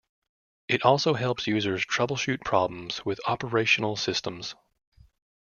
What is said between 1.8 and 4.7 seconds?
troubleshoot problems with operational systems.